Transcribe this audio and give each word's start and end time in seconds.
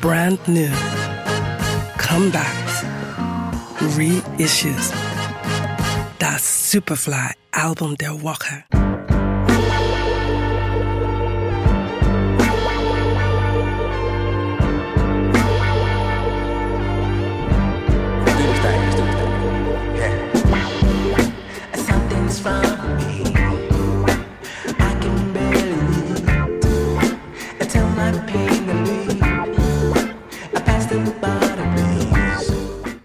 brand 0.00 0.38
new, 0.48 0.70
comebacks, 1.98 2.84
reissues. 3.96 4.92
Das 6.18 6.70
Superfly-Album 6.70 7.96
der 7.96 8.22
Woche. 8.22 8.64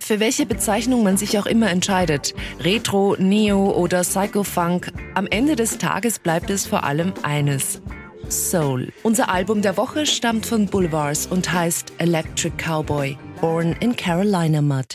Für 0.05 0.20
welche 0.20 0.45
Bezeichnung 0.45 1.02
man 1.02 1.18
sich 1.18 1.40
auch 1.40 1.48
immer 1.48 1.72
entscheidet, 1.72 2.36
Retro, 2.59 3.16
Neo 3.18 3.72
oder 3.72 4.02
Psycho-Funk, 4.02 4.94
am 5.16 5.26
Ende 5.26 5.55
des 5.55 5.80
Tages 5.80 6.20
bleibt 6.20 6.52
es 6.52 6.68
vor 6.68 6.84
allem 6.84 7.12
eines. 7.23 7.81
Soul. 8.30 8.94
Unser 9.02 9.30
Album 9.30 9.64
der 9.64 9.78
Woche 9.78 10.05
stammt 10.05 10.45
von 10.45 10.68
Boulevards 10.68 11.26
und 11.26 11.52
heißt 11.52 11.94
Electric 11.98 12.54
Cowboy, 12.55 13.18
Born 13.41 13.76
in 13.80 13.95
Carolina 13.95 14.62
Mud. 14.62 14.86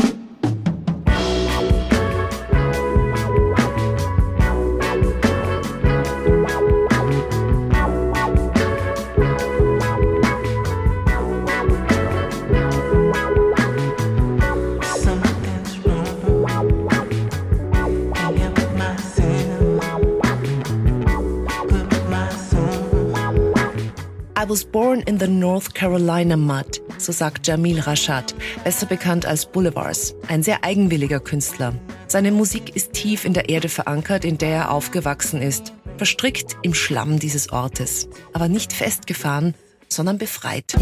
I 24.40 24.48
was 24.48 24.64
born 24.64 25.02
in 25.02 25.18
the 25.18 25.28
North 25.28 25.74
Carolina 25.74 26.34
mud, 26.34 26.80
so 26.96 27.12
sagt 27.12 27.46
Jamil 27.46 27.78
Rashad, 27.78 28.34
besser 28.64 28.86
bekannt 28.86 29.26
als 29.26 29.44
Boulevards, 29.44 30.14
ein 30.28 30.42
sehr 30.42 30.64
eigenwilliger 30.64 31.20
Künstler. 31.20 31.74
Seine 32.06 32.32
Musik 32.32 32.74
ist 32.74 32.94
tief 32.94 33.26
in 33.26 33.34
der 33.34 33.50
Erde 33.50 33.68
verankert, 33.68 34.24
in 34.24 34.38
der 34.38 34.56
er 34.56 34.70
aufgewachsen 34.70 35.42
ist, 35.42 35.74
verstrickt 35.98 36.56
im 36.62 36.72
Schlamm 36.72 37.18
dieses 37.18 37.52
Ortes, 37.52 38.08
aber 38.32 38.48
nicht 38.48 38.72
festgefahren, 38.72 39.54
sondern 39.90 40.16
befreit. 40.16 40.74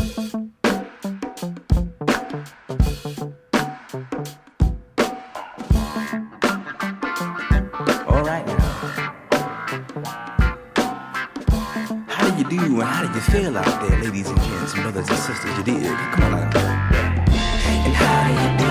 You 12.52 12.60
do 12.60 12.80
and 12.80 12.88
how 12.88 13.06
do 13.06 13.14
you 13.14 13.20
feel 13.20 13.56
out 13.56 13.80
there, 13.82 13.98
ladies 14.02 14.28
and 14.28 14.40
gents, 14.40 14.74
brothers 14.74 15.08
and 15.08 15.18
sisters? 15.18 15.56
You 15.58 15.64
dig? 15.64 15.82
Come 16.12 16.24
on 16.24 16.30
now. 16.30 16.50
And 17.84 17.94
how 17.94 18.24
do 18.26 18.32
you 18.32 18.50
do? 18.58 18.70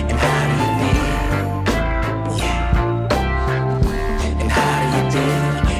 And 0.00 0.18
how 0.24 0.42
do 0.48 0.54
you 0.62 0.70
feel? 0.80 1.06
Yeah. 2.38 2.80
And 4.40 4.50
how 4.50 4.74
do 4.82 4.86
you 4.96 5.04
do? 5.16 5.26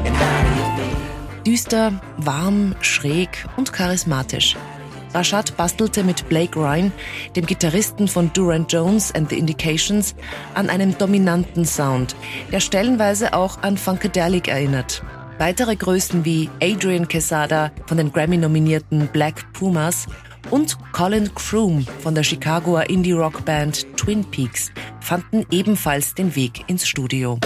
And 0.06 0.14
how 0.16 0.36
do 0.42 0.50
you 0.58 0.66
feel? 0.76 0.96
Düster, 1.44 1.92
warm, 2.18 2.74
schräg 2.80 3.46
und 3.56 3.72
charismatisch. 3.72 4.56
Rashad 5.14 5.56
bastelte 5.56 6.04
mit 6.04 6.28
Blake 6.28 6.58
Ryan, 6.58 6.92
dem 7.36 7.46
Gitarristen 7.46 8.06
von 8.06 8.30
Durant 8.34 8.70
Jones 8.70 9.14
and 9.14 9.30
the 9.30 9.38
Indications, 9.38 10.14
an 10.54 10.68
einem 10.68 10.98
dominanten 10.98 11.64
Sound, 11.64 12.14
der 12.52 12.60
stellenweise 12.60 13.32
auch 13.32 13.62
an 13.62 13.78
Funkadelic 13.78 14.48
erinnert. 14.48 15.02
Weitere 15.38 15.76
Größen 15.76 16.24
wie 16.24 16.48
Adrian 16.62 17.08
Quesada 17.08 17.70
von 17.86 17.98
den 17.98 18.10
Grammy-nominierten 18.10 19.08
Black 19.08 19.52
Pumas 19.52 20.06
und 20.50 20.78
Colin 20.92 21.34
Croom 21.34 21.86
von 22.00 22.14
der 22.14 22.22
Chicagoer 22.22 22.88
Indie-Rock-Band 22.88 23.96
Twin 23.96 24.24
Peaks 24.24 24.70
fanden 25.00 25.44
ebenfalls 25.50 26.14
den 26.14 26.34
Weg 26.34 26.64
ins 26.68 26.88
Studio. 26.88 27.38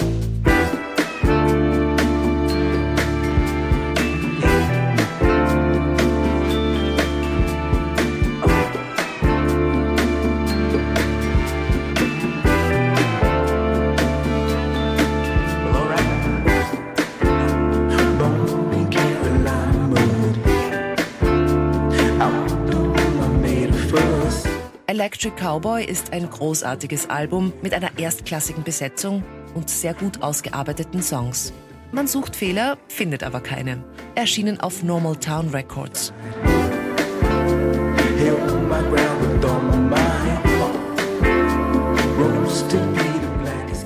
Electric 24.90 25.36
Cowboy 25.36 25.84
ist 25.84 26.12
ein 26.12 26.28
großartiges 26.28 27.08
Album 27.10 27.52
mit 27.62 27.74
einer 27.74 27.96
erstklassigen 27.96 28.64
Besetzung 28.64 29.22
und 29.54 29.70
sehr 29.70 29.94
gut 29.94 30.20
ausgearbeiteten 30.20 31.00
Songs. 31.00 31.52
Man 31.92 32.08
sucht 32.08 32.34
Fehler, 32.34 32.76
findet 32.88 33.22
aber 33.22 33.40
keine. 33.40 33.84
Erschienen 34.16 34.58
auf 34.58 34.82
Normal 34.82 35.14
Town 35.14 35.50
Records. 35.50 36.12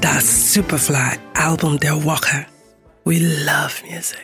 Das 0.01 0.55
Superfly 0.55 1.19
Album 1.35 1.79
der 1.81 2.03
Woche. 2.03 2.47
We 3.05 3.19
love 3.19 3.85
music. 3.87 4.23